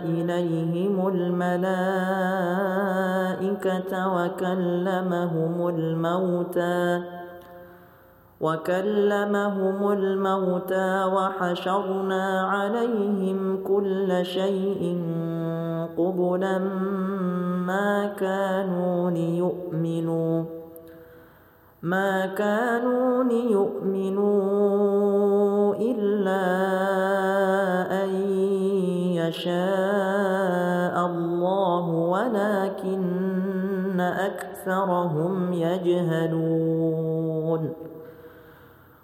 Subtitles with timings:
[0.04, 1.82] إليهم الملائكة
[4.16, 7.03] وكلمهم الموتى
[8.40, 15.02] وكلمهم الموتى وحشرنا عليهم كل شيء
[15.98, 16.59] قبلا
[17.66, 20.61] ما كانوا ليؤمنوا.
[21.83, 24.55] ما كانوا ليؤمنوا
[25.75, 26.43] إلا
[28.04, 28.11] أن
[29.18, 33.12] يشاء الله ولكن
[34.00, 36.92] أكثرهم يجهلون.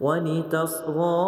[0.00, 1.18] ولتصغى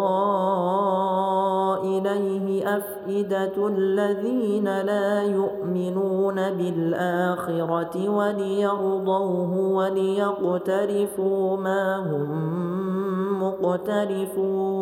[1.83, 14.81] إليه أفئدة الذين لا يؤمنون بالآخرة وليرضوه وليقترفوا ما هم مقترفون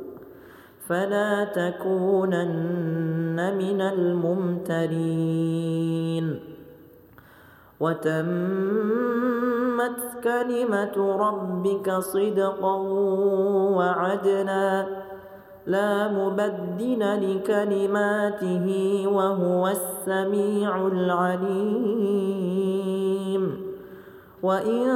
[0.87, 5.31] فلا تكونن من الممترين.
[7.79, 8.21] وتمت
[10.23, 12.75] كلمة ربك صدقا
[13.77, 14.85] وعدلا
[15.65, 18.67] لا مبدل لكلماته
[19.07, 22.01] وهو السميع العليم.
[24.43, 24.87] وإن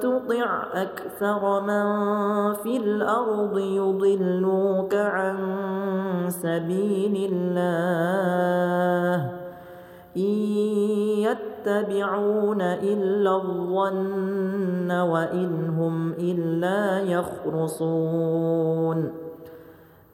[0.00, 1.86] تطع أكثر من
[2.54, 5.36] في الأرض يضلوك عن
[6.28, 9.30] سبيل الله
[10.16, 10.22] إن
[11.26, 18.46] يتبعون إلا الظن وإن هم إلا يخرصون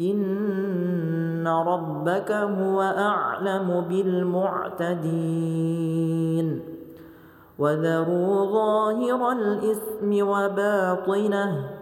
[0.00, 5.00] إن ربك هو أعلم بالمعتدين
[7.58, 11.80] وذروا ظاهر الإثم وباطنه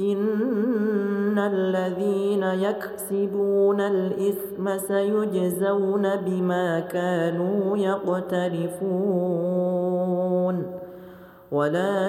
[0.00, 9.22] إن الذين يكسبون الإثم سيجزون بما كانوا يقترفون
[11.52, 12.08] ولا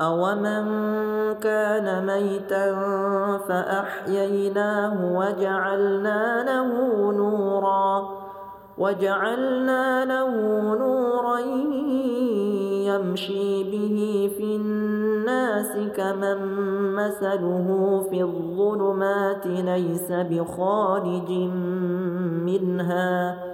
[0.00, 0.64] أومن
[1.34, 2.74] كان ميتا
[3.48, 6.68] فأحييناه وجعلنا له
[7.12, 8.08] نورا
[8.78, 10.30] وجعلنا له
[10.74, 11.38] نورا
[12.90, 16.38] يمشي به في الناس كمن
[16.94, 17.66] مثله
[18.10, 21.30] في الظلمات ليس بخارج
[22.42, 23.53] منها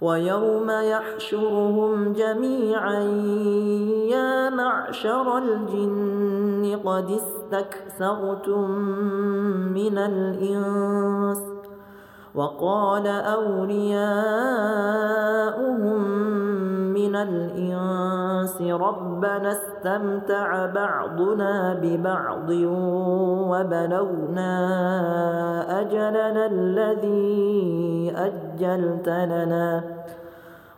[0.00, 3.00] ويوم يحشرهم جميعا
[4.12, 8.70] يا معشر الجن قد استكثرتم
[9.74, 11.55] من الإنس
[12.36, 13.96] وقال أولياؤهم
[16.92, 22.50] من الإنس ربنا استمتع بعضنا ببعض
[23.50, 24.52] وبلغنا
[25.80, 29.95] أجلنا الذي أجلت لنا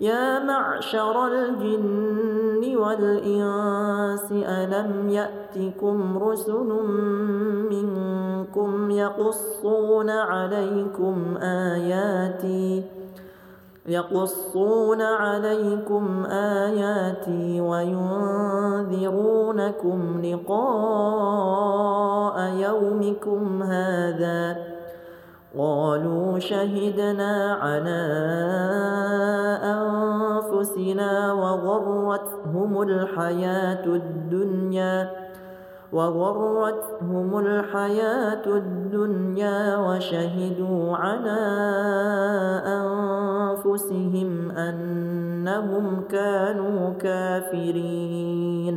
[0.00, 6.68] يا معشر الجن والإنس ألم يأتكم رسل
[7.70, 12.84] منكم يقصون عليكم آياتي
[13.86, 18.80] يقصون عليكم آياتي وينذرونكم
[20.24, 21.56] لقاء
[22.56, 24.75] يومكم هذا.
[25.58, 28.02] قالوا شهدنا على
[29.64, 35.10] أنفسنا وغرتهم الحياة الدنيا
[35.92, 41.40] وغرتهم الحياة الدنيا وشهدوا على
[42.66, 48.76] أنفسهم أنهم كانوا كافرين.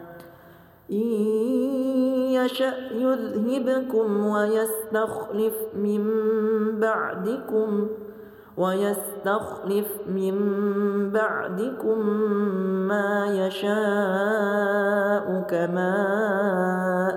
[0.91, 0.97] إن
[2.31, 6.03] يشأ يذهبكم ويستخلف من
[6.79, 7.87] بعدكم
[8.57, 10.35] ويستخلف من
[11.11, 12.07] بعدكم
[12.87, 13.71] ما يشاء
[15.49, 15.95] كما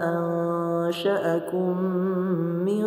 [0.03, 1.83] أنشأكم
[2.65, 2.85] من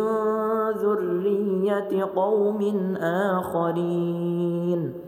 [0.82, 2.60] ذرية قوم
[3.36, 5.07] آخرين.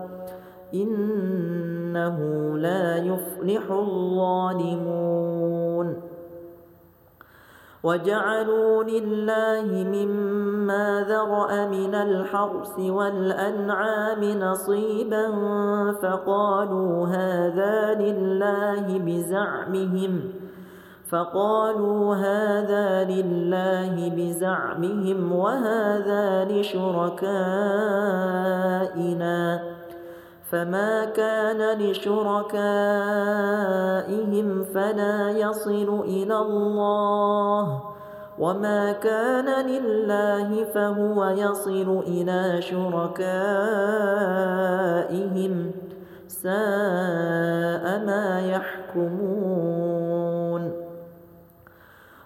[0.73, 2.17] إنه
[2.57, 5.21] لا يفلح الظالمون.
[7.83, 15.31] وجعلوا لله مما ذرأ من الحرث والأنعام نصيبا
[16.01, 20.21] فقالوا هذا لله بزعمهم
[21.09, 27.31] فقالوا هذا لله بزعمهم وهذا لشركائنا.
[30.51, 32.47] فما كان لشركائهم
[34.63, 37.81] فلا يصل إلى الله
[38.39, 43.31] وما كان لله فهو يصل إلى شركائهم
[46.27, 49.90] ساء ما يحكمون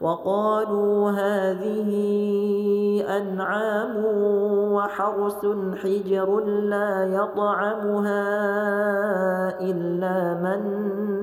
[0.00, 1.90] وقالوا هذه
[3.08, 4.04] أنعام
[4.72, 5.46] وحرس
[5.82, 8.24] حجر لا يطعمها
[9.60, 10.60] إلا من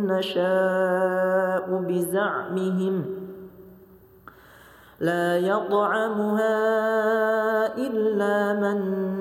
[0.07, 3.22] نشاء بزعمهم
[5.03, 6.55] لا يطعمها
[7.77, 8.79] إلا من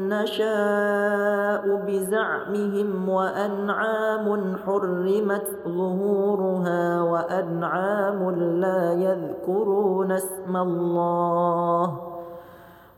[0.09, 12.01] نشاء بزعمهم وأنعام حرمت ظهورها وأنعام لا يذكرون اسم الله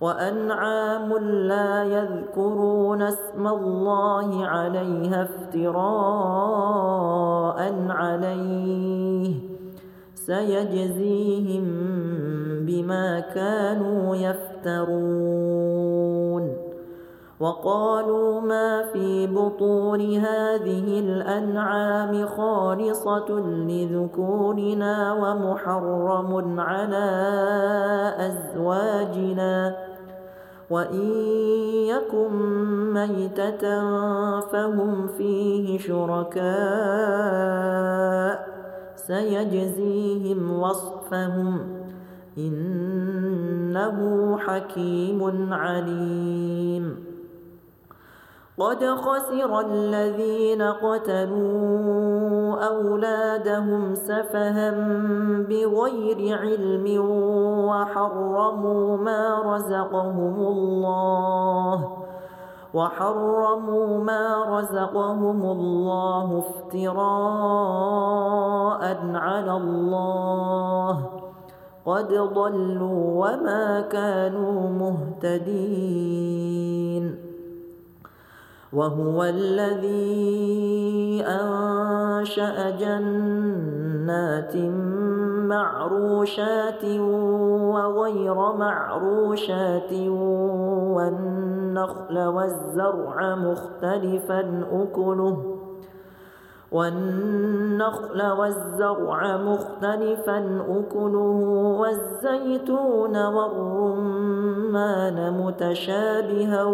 [0.00, 6.64] وأنعام لا يذكرون اسم الله عليها افتراء
[7.88, 9.53] عليه
[10.26, 11.64] سيجزيهم
[12.66, 15.44] بما كانوا يفترون.
[17.40, 23.30] وقالوا ما في بطون هذه الأنعام خالصة
[23.68, 27.10] لذكورنا ومحرم على
[28.18, 29.76] أزواجنا.
[30.70, 31.10] وإن
[31.88, 32.32] يكن
[32.92, 33.80] ميتة
[34.40, 36.44] فهم فيه شركاء.
[39.06, 41.58] سيجزيهم وصفهم
[42.38, 43.98] إنه
[44.38, 47.04] حكيم عليم.
[48.58, 54.70] قد خسر الذين قتلوا أولادهم سفها
[55.48, 56.86] بغير علم
[57.68, 62.03] وحرموا ما رزقهم الله.
[62.74, 66.96] وحرموا ما رزقهم الله افتراء
[69.14, 71.10] على الله.
[71.86, 74.70] قد ضلوا وما كانوا
[75.22, 76.14] مهتدين.
[78.72, 80.44] وهو الذي
[81.26, 84.56] أنشأ جنات
[85.46, 86.84] معروشات
[87.74, 89.92] وغير معروشات
[91.74, 95.58] والنخل والزرع مختلفا أكله.
[96.72, 101.38] والنخل والزرع مختلفا أكله.
[101.80, 106.64] والزيتون والرمان متشابها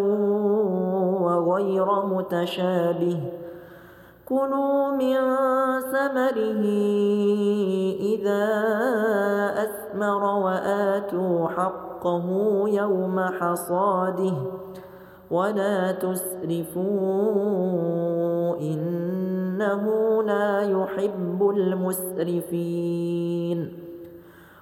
[1.21, 3.21] وغير متشابه.
[4.28, 5.16] كلوا من
[5.80, 6.64] ثمره
[8.00, 8.45] إذا
[9.62, 12.26] أثمر وآتوا حقه
[12.66, 14.35] يوم حصاده.
[15.31, 16.81] ولا تسرفوا
[18.61, 19.85] إنه
[20.23, 23.01] لا يحب المسرفين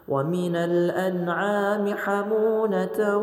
[0.09, 3.17] ومن الأنعام حمونة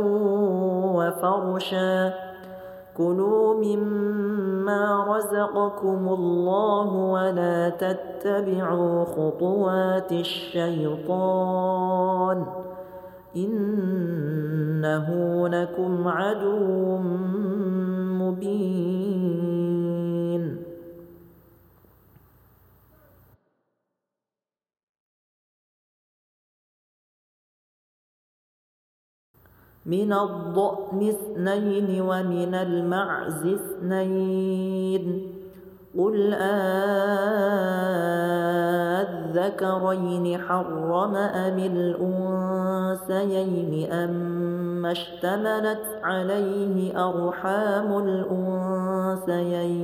[0.96, 2.14] وفرشا
[2.98, 11.66] كلوا مما رزقكم الله ولا تتبعوا خطوات الشيطان
[13.36, 15.08] إنه
[15.48, 16.98] لكم عدو
[18.18, 18.96] مبين.
[29.86, 35.35] من الضأن اثنين ومن المعز اثنين.
[35.98, 36.34] قل
[39.06, 41.60] أذكرين حرم أم
[43.00, 47.98] الأنثيين أم اشتملت عليه أرحام
[49.18, 49.76] الأنثيين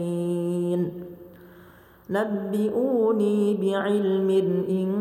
[2.10, 4.30] نبئوني بعلم
[4.70, 4.91] إن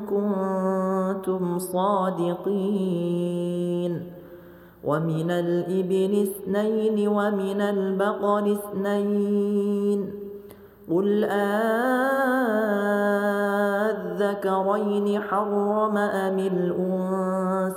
[0.00, 3.30] كنتم صادقين
[4.84, 10.12] ومن الإبل اثنين ومن البقر اثنين.
[10.90, 11.24] قل
[14.40, 16.38] أذكرين حرم أم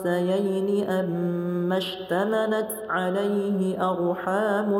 [0.02, 4.80] الأنثيين أم اشتملت عليه أرحام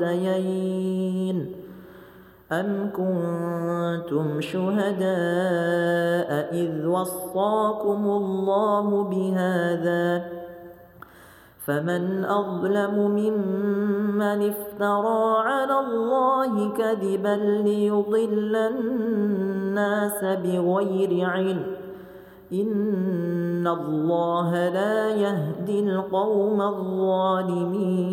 [0.00, 0.46] الأنثيين.
[2.52, 10.45] أم كنتم شهداء إذ وصاكم الله بهذا
[11.66, 21.62] فمن أظلم ممن افترى على الله كذبا ليضل الناس بغير علم.
[22.52, 28.06] إن الله لا يهدي القوم الظالمين.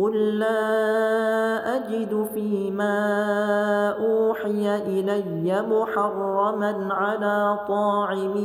[0.00, 2.96] قل لا أجد فيما
[3.90, 8.36] أوحي إلي محرما على طاعم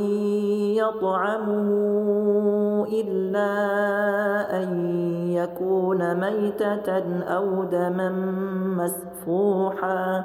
[0.76, 1.68] يطعمه
[2.92, 3.52] إلا
[4.62, 4.70] أن
[5.28, 8.10] يكون ميتة أو دما
[8.76, 10.24] مسفوحا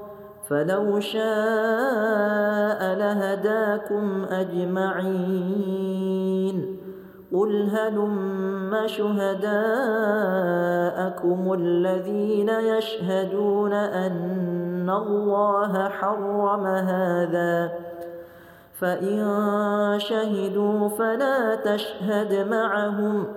[0.51, 5.77] فلو شاء لهداكم أجمعين.
[7.33, 9.53] قل هلم شهداءكم
[11.53, 17.71] الذين يشهدون أن الله حرم هذا.
[18.79, 19.25] فإن
[19.97, 23.27] شهدوا فلا تشهد معهم.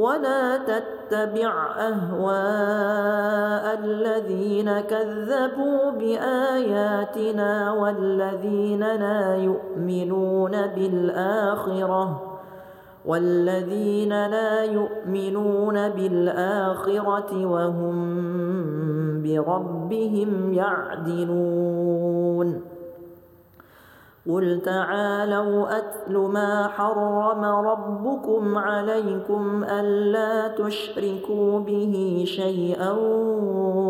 [0.00, 12.22] ولا تتبع أهواء الذين كذبوا بآياتنا والذين لا يؤمنون بالآخرة
[13.04, 17.96] والذين لا يؤمنون بالآخرة وهم
[19.22, 22.00] بربهم يعدلون
[24.32, 32.90] قل تعالوا أتل ما حرم ربكم عليكم ألا تشركوا به شيئا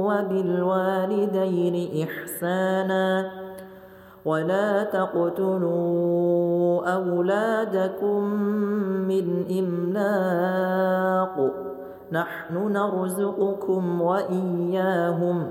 [0.09, 3.31] وبالوالدين إحسانا
[4.25, 6.41] ولا تقتلوا
[6.95, 8.25] أولادكم
[9.09, 11.51] من إملاق
[12.13, 15.51] نحن نرزقكم وإياهم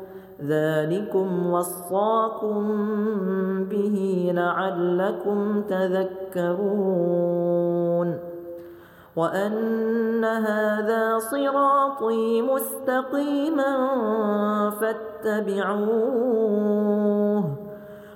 [0.47, 2.63] ذلكم وصاكم
[3.63, 7.11] به لعلكم تذكرون
[9.15, 13.89] وأن هذا صراطي مستقيما
[14.81, 16.31] فاتبعوه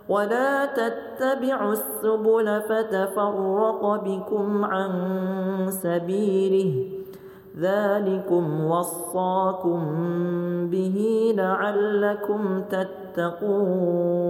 [0.10, 4.92] ولا تتبعوا السبل فتفرق بكم عن
[5.70, 6.95] سبيله
[7.60, 9.82] ذلكم وصاكم
[10.72, 10.98] به
[11.38, 12.64] لعلكم
[13.16, 14.26] تتقون.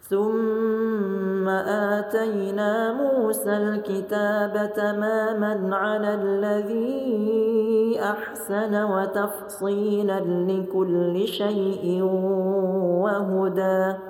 [0.00, 12.02] ثم آتينا موسى الكتاب تماما على الذي أحسن وتفصيلا لكل شيء
[13.04, 14.09] وهدى.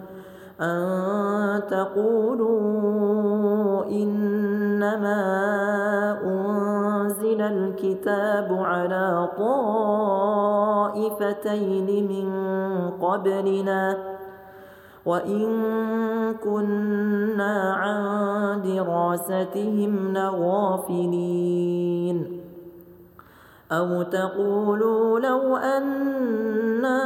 [0.61, 2.61] أن تقولوا
[3.85, 5.21] إنما
[6.23, 11.07] أنزل الكتاب على طائفتين
[12.07, 12.29] من
[13.01, 13.97] قبلنا
[15.05, 15.47] وإن
[16.43, 21.61] كنا عن دراستهم لغافلين.
[23.71, 27.01] أو تقولوا لو أنا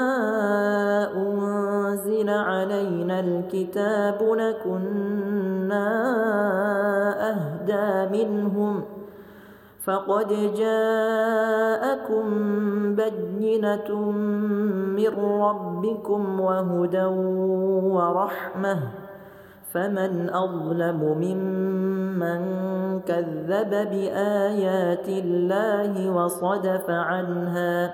[2.25, 5.87] أنزل علينا الكتاب لكنا
[7.29, 8.83] أهدى منهم
[9.83, 12.25] فقد جاءكم
[12.95, 14.11] بينة
[14.97, 17.05] من ربكم وهدى
[17.93, 18.79] ورحمة
[19.71, 22.41] فمن أظلم ممن
[22.99, 27.93] كذب بآيات الله وصدف عنها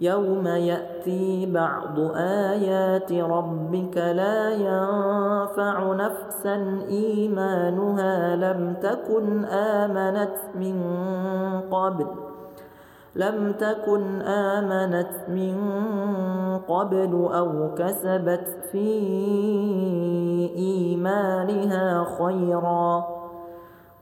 [0.00, 10.80] يوم يأتي بعض آيات ربك لا ينفع نفسا إيمانها لم تكن آمنت من
[11.70, 12.06] قبل
[13.16, 15.56] لم تكن آمنت من
[16.68, 18.88] قبل أو كسبت في
[20.56, 23.13] إيمانها خيرا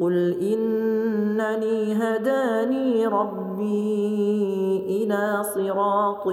[0.00, 6.28] قل إنني هداني ربي إلى صراط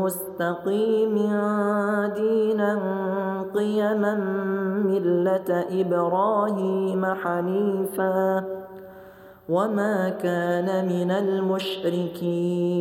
[0.00, 1.14] مستقيم
[2.14, 2.80] دينا
[3.54, 4.14] قيما
[4.84, 8.44] ملة إبراهيم حنيفا
[9.48, 12.74] وما كان من المشركين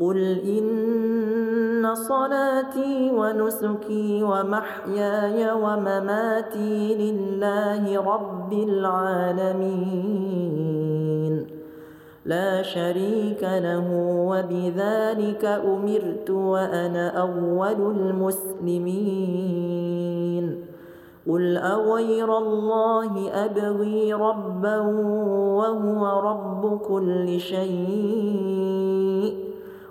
[0.00, 10.00] قل إن صلاتي ونسكي ومحياي ومماتي لله رب العالمين.
[12.24, 13.86] لا شريك له
[14.28, 19.10] وبذلك أمرت وأنا أول المسلمين.
[21.28, 24.78] قل أغير الله أبغي ربا
[25.60, 28.70] وهو رب كل شيء.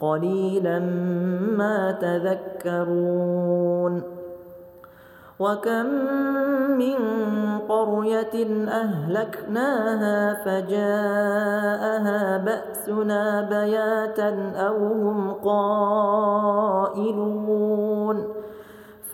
[0.00, 0.78] قليلا
[1.58, 4.02] ما تذكرون
[5.40, 5.86] وكم
[6.78, 6.96] من
[7.68, 17.06] قرية أهلكناها فجاءها بأسنا بياتا أو هم قائلون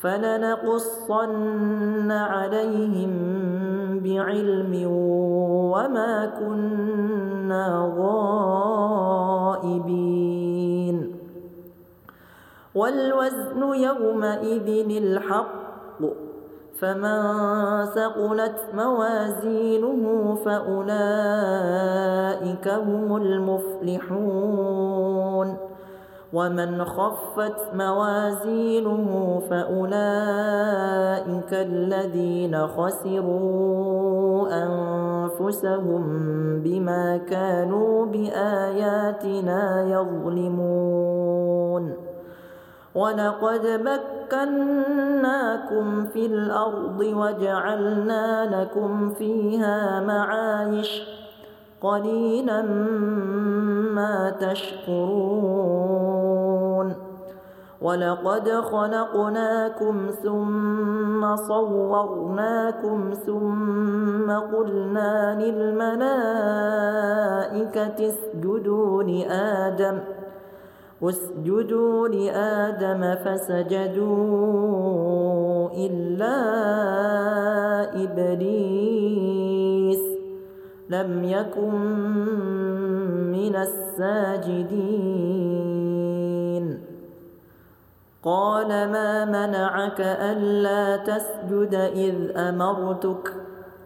[0.00, 1.30] فلنقصن
[2.10, 3.10] عليهم
[4.04, 4.86] بعلم
[5.74, 9.80] وما كنا غائبين.
[12.74, 14.68] والوزن يومئذ
[15.02, 16.00] الحق
[16.78, 17.20] فمن
[17.84, 21.88] ثقلت موازينه فأولئك
[22.68, 24.90] هم المفلحون.
[26.32, 29.92] ومن خفت موازينه فأولئك
[31.52, 36.02] الذين خسروا أنفسهم
[36.62, 41.30] بما كانوا بآياتنا يظلمون.
[42.94, 43.66] ولقد
[44.30, 45.06] مكناكم
[46.06, 51.19] في الأرض وجعلنا لكم فيها معايش
[51.80, 52.62] قليلا
[53.94, 55.50] ما تشكرون.
[57.80, 66.38] ولقد خلقناكم ثم صورناكم ثم قلنا للملائكة
[68.08, 69.98] اسجدوا لآدم
[71.02, 74.20] اسجدوا لآدم فسجدوا
[75.86, 76.36] إلا
[78.04, 79.59] إبليس.
[80.90, 81.74] لم يكن
[83.30, 84.80] من الساجدين.
[88.24, 93.34] قال ما منعك ألا تسجد إذ أمرتك؟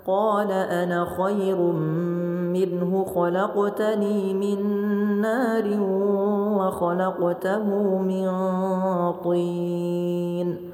[0.07, 1.57] قال أنا خير
[2.53, 4.61] منه خلقتني من
[5.21, 5.81] نار
[6.59, 7.65] وخلقته
[7.99, 8.29] من
[9.25, 10.74] طين.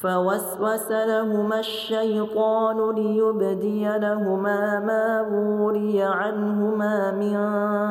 [0.00, 5.20] فوسوس لهما الشيطان ليبدي لهما ما
[5.60, 7.36] وري عنهما من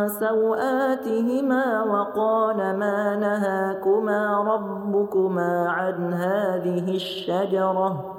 [0.07, 8.18] سوآتهما وقال ما نهاكما ربكما عن هذه الشجرة.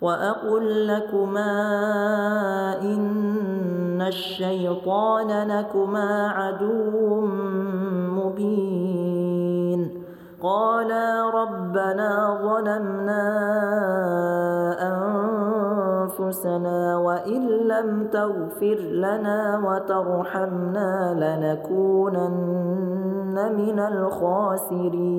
[0.00, 1.52] وأقل لكما
[2.82, 7.20] إن الشيطان لكما عدو
[8.14, 10.04] مبين.
[10.42, 13.24] قالا ربنا ظلمنا
[16.08, 22.28] أنفسنا وإن لم تغفر لنا وترحمنا لنكونن
[23.56, 25.18] من الخاسرين.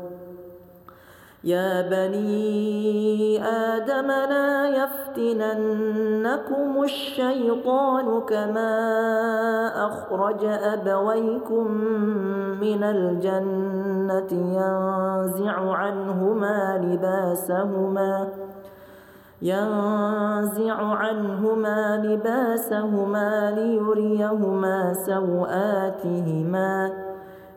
[1.43, 4.67] يا بني آدم لا
[5.17, 6.03] يفتننكم
[6.83, 8.77] الشيطان كما
[9.85, 11.71] أخرج أبويكم
[12.61, 18.27] من الجنة ينزع عنهما لباسهما
[19.41, 26.91] ينزع عنهما لباسهما ليريهما سوآتهما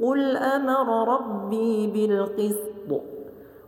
[0.00, 3.02] قل أمر ربي بالقسط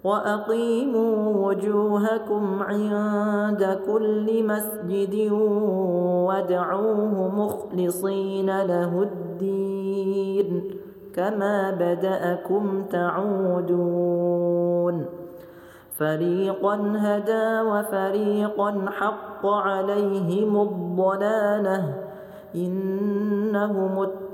[0.05, 5.33] وأقيموا وجوهكم عند كل مسجد
[6.29, 10.71] وادعوه مخلصين له الدين
[11.15, 14.47] كما بدأكم تعودون
[15.99, 21.95] فريقا هدى وفريقا حق عليهم الضلاله
[22.55, 24.03] إنهم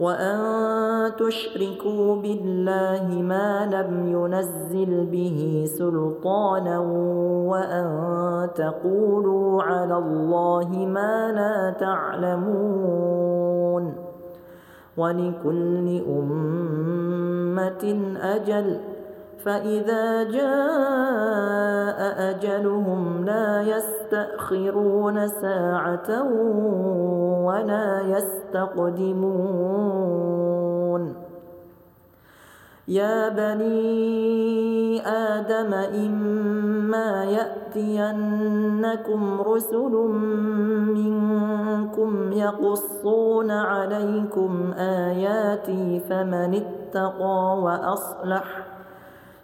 [0.00, 6.78] وأن تشركوا بالله ما لم ينزل به سلطانا
[7.48, 13.30] وأن تقولوا على الله ما لا تعلمون.
[14.96, 17.84] ولكل أمة
[18.22, 18.89] أجل.
[19.44, 26.22] فإذا جاء أجلهم لا يستأخرون ساعة
[27.44, 29.30] ولا يستقدمون.
[32.88, 38.60] يا بني آدم إما يأتينكم
[39.40, 39.92] رسل
[40.94, 48.79] منكم يقصون عليكم آياتي فمن اتقى وأصلح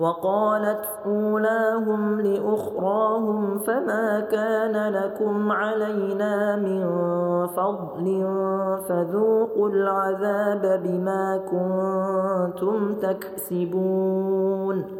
[0.00, 6.86] وقالت أولاهم لأخراهم فما كان لكم علينا من
[7.46, 8.26] فضل
[8.88, 14.99] فذوقوا العذاب بما كنتم تكسبون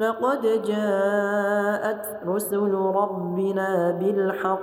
[0.00, 4.60] لقد جاءت رسل ربنا بالحق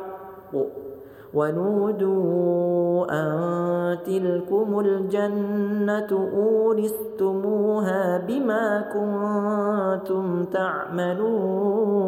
[1.34, 12.08] ونودوا أن تلكم الجنة أورثتموها بما كنتم تعملون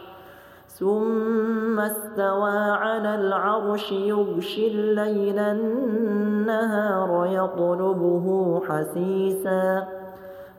[0.81, 9.87] ثم استوى على العرش يغشي الليل النهار يطلبه حسيسا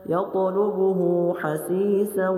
[0.05, 2.29] يطلبه حسيسا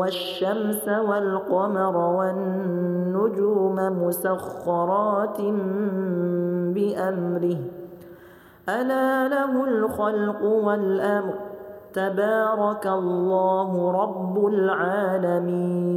[0.00, 3.74] والشمس والقمر والنجوم
[4.06, 5.40] مسخرات
[6.74, 7.58] بأمره.
[8.68, 11.34] ألا له الخلق والأمر؟
[11.94, 15.96] تبارك الله رب العالمين.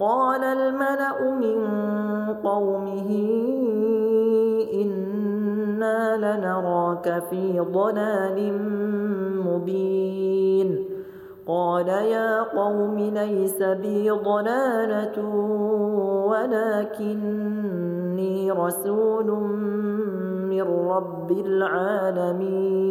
[0.00, 1.58] قال الملأ من
[2.44, 3.10] قومه
[4.74, 8.52] إنا لنراك في ضلال
[9.46, 10.84] مبين.
[11.46, 15.24] قال يا قوم ليس بي ضلالة
[16.30, 17.70] ولكني
[18.52, 19.26] رسول
[20.50, 22.90] من رب العالمين.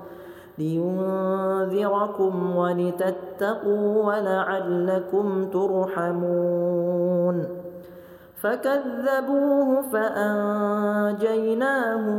[0.61, 7.37] لينذركم ولتتقوا ولعلكم ترحمون.
[8.41, 11.23] فكذبوه فأنجيناه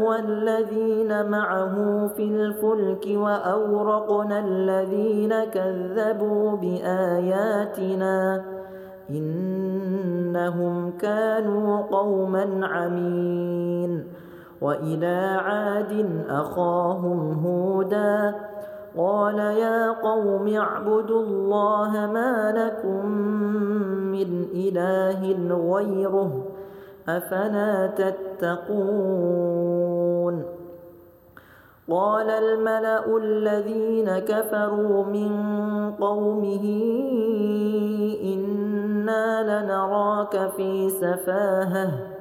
[0.04, 8.42] والذين معه في الفلك وأورقنا الذين كذبوا بآياتنا
[9.10, 14.11] إنهم كانوا قوما عمين.
[14.62, 18.34] وإلى عاد أخاهم هودا
[18.96, 23.06] قال يا قوم اعبدوا الله ما لكم
[24.12, 25.36] من إله
[25.74, 26.44] غيره
[27.08, 28.82] أفلا تتقون
[31.90, 35.30] قال الملأ الذين كفروا من
[36.00, 36.64] قومه
[38.22, 42.11] إنا لنراك في سفاهة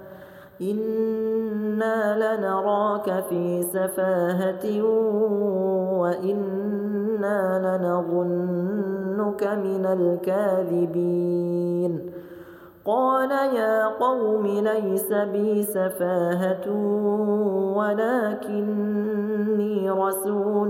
[0.62, 4.82] إنا لنراك في سفاهة
[6.00, 7.42] وإنا
[7.78, 11.42] لنظنك من الكاذبين
[12.86, 16.70] قال يا قوم ليس بي سفاهة
[17.78, 20.70] ولكني رسول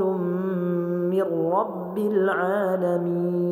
[1.11, 3.51] من رب العالمين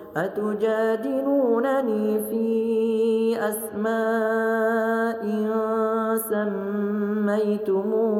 [0.17, 5.21] أتجادلونني في أسماء
[7.31, 8.11] سميتموها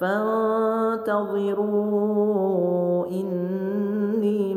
[0.00, 1.06] فانتظروا
[3.06, 3.53] إني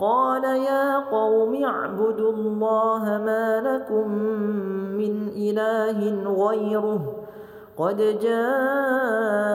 [0.00, 4.08] قال يا قوم اعبدوا الله ما لكم
[5.00, 5.98] من إله
[6.44, 7.00] غيره
[7.76, 9.48] قد جاءتكم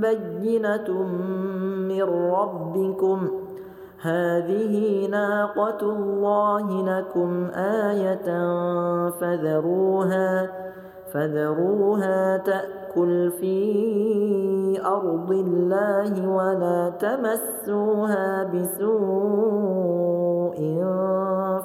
[0.00, 1.02] بينة
[1.88, 3.42] من ربكم.
[4.02, 6.66] هذه ناقة الله
[6.98, 8.28] لكم آية
[9.10, 10.48] فذروها
[11.12, 12.36] فذروها
[12.92, 18.92] تأكل في أرض الله ولا تمسوها بسوء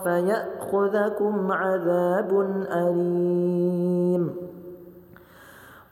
[0.04, 2.32] فيأخذكم عذاب
[2.72, 4.36] أليم.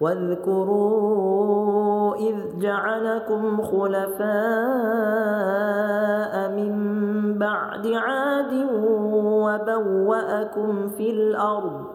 [0.01, 1.35] واذكروا
[2.15, 4.25] إذ جعلكم خلفاء
[6.49, 6.75] من
[7.37, 8.53] بعد عاد
[9.43, 11.94] وبوأكم في الأرض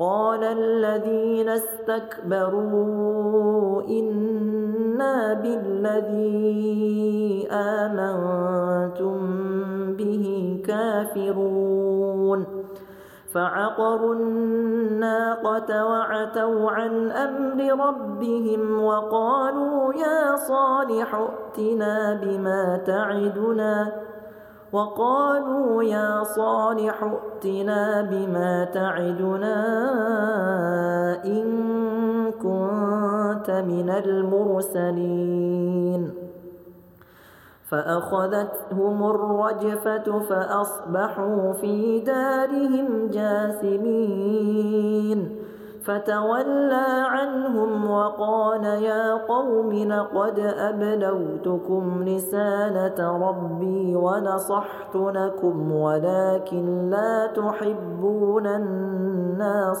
[0.00, 3.02] قال الذين استكبروا
[3.82, 6.68] إنا بالذي
[7.50, 9.18] آمنتم
[9.96, 12.46] به كافرون.
[13.34, 23.92] فعقروا الناقة وعتوا عن أمر ربهم وقالوا يا صالح ائتنا بما تعدنا.
[24.72, 29.56] وقالوا يا صالح ائتنا بما تعدنا
[31.24, 31.46] إن
[32.32, 35.50] كنت من المرسلين.
[37.70, 44.60] فأخذتهم الرجفة فأصبحوا في دارهم جاثمين.
[45.90, 59.80] فتولى عنهم وقال يا قوم لقد أبلوتكم رسالة ربي ونصحت لكم ولكن لا تحبون الناصحين.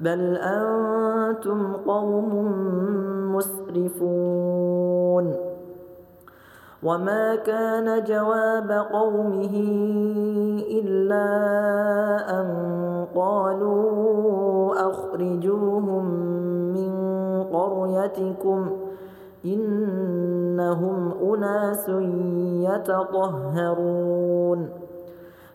[0.00, 2.52] بل أنتم قوم
[3.34, 5.34] مسرفون
[6.82, 9.56] وما كان جواب قومه
[10.70, 11.26] إلا
[12.40, 12.48] أن
[13.14, 16.04] قالوا أخرجوهم
[16.74, 16.92] من
[17.52, 18.70] قريتكم
[19.44, 21.88] إنهم أناس
[22.68, 24.68] يتطهرون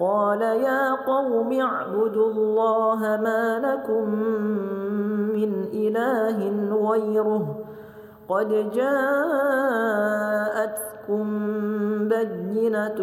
[0.00, 4.04] قال يا قوم اعبدوا الله ما لكم
[5.34, 6.38] من إله
[6.88, 7.64] غيره
[8.28, 9.64] قد جاءتكم
[12.08, 13.00] بينة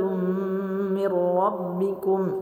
[0.96, 2.42] من ربكم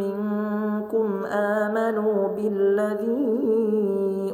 [0.00, 3.46] منكم آمنوا بالذي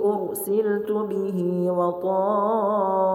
[0.04, 3.12] أرسلت به وطائفة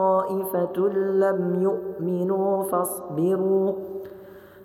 [0.97, 3.73] لم يؤمنوا فاصبروا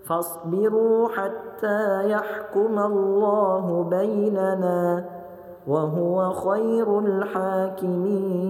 [0.07, 5.05] فاصبروا حتى يحكم الله بيننا
[5.67, 8.43] وهو خير الحاكمين.